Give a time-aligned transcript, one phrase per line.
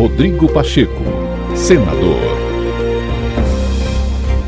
[0.00, 1.04] Rodrigo Pacheco,
[1.54, 2.22] senador.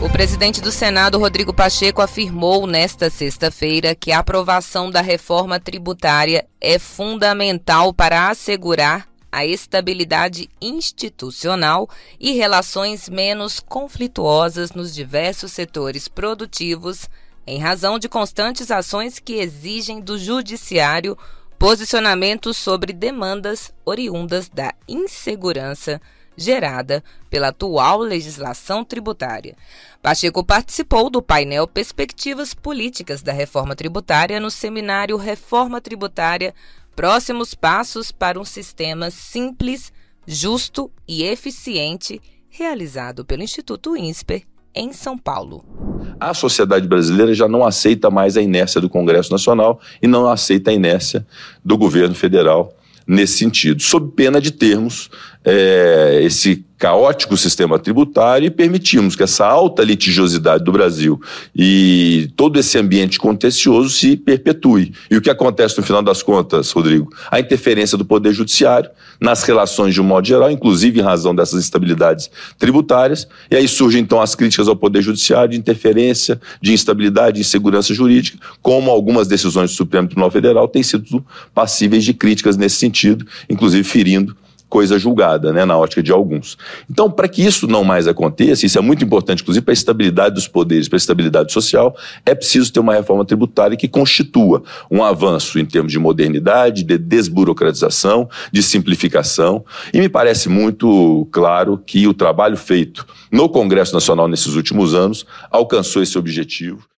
[0.03, 6.47] O presidente do Senado, Rodrigo Pacheco, afirmou nesta sexta-feira que a aprovação da reforma tributária
[6.59, 11.87] é fundamental para assegurar a estabilidade institucional
[12.19, 17.11] e relações menos conflituosas nos diversos setores produtivos,
[17.47, 21.15] em razão de constantes ações que exigem do Judiciário
[21.63, 26.03] posicionamentos sobre demandas oriundas da insegurança
[26.37, 29.57] gerada pela atual legislação tributária.
[30.03, 36.53] Pacheco participou do painel Perspectivas Políticas da Reforma Tributária no seminário Reforma Tributária
[36.97, 39.93] Próximos Passos para um Sistema Simples,
[40.27, 44.43] Justo e Eficiente, realizado pelo Instituto INSPER
[44.75, 45.92] em São Paulo.
[46.21, 50.71] A sociedade brasileira já não aceita mais a inércia do Congresso Nacional e não aceita
[50.71, 51.27] a inércia
[51.65, 52.75] do governo federal
[53.07, 55.11] nesse sentido, sob pena de termos
[55.45, 61.21] é, esse caótico sistema tributário e permitimos que essa alta litigiosidade do Brasil
[61.55, 64.93] e todo esse ambiente contencioso se perpetue.
[65.09, 67.09] E o que acontece no final das contas, Rodrigo?
[67.31, 68.91] A interferência do Poder Judiciário
[69.21, 74.03] nas relações de um modo geral, inclusive em razão dessas instabilidades tributárias, e aí surgem
[74.03, 79.29] então as críticas ao Poder Judiciário de interferência, de instabilidade, de insegurança jurídica, como algumas
[79.29, 84.37] decisões do Supremo Tribunal Federal têm sido passíveis de críticas nesse sentido, inclusive ferindo
[84.73, 86.57] coisa julgada, né, na ótica de alguns.
[86.91, 90.35] Então, para que isso não mais aconteça, isso é muito importante, inclusive, para a estabilidade
[90.35, 95.05] dos poderes, para a estabilidade social, é preciso ter uma reforma tributária que constitua um
[95.05, 99.63] avanço em termos de modernidade, de desburocratização, de simplificação.
[99.93, 105.27] E me parece muito claro que o trabalho feito no Congresso Nacional nesses últimos anos
[105.51, 106.92] alcançou esse objetivo.